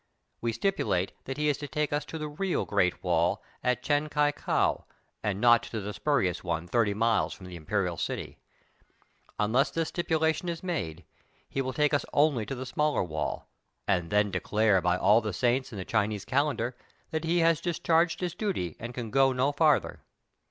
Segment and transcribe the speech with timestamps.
[0.41, 4.09] We stipulate that he is to take us to the real great wall at Chan
[4.09, 4.85] Kia Kow,
[5.21, 8.39] and not to the spurious one thirty miles from the imperial city;
[9.39, 11.05] unless this stipulation is made
[11.47, 13.47] he will take us only to the smaller wall,
[13.87, 14.81] and 182 THE TALKING HANDKERCHIEF.
[14.81, 16.75] then declare by all the saints in the Chinese calen dar
[17.11, 20.01] that he has discharged his duty and can go no farther.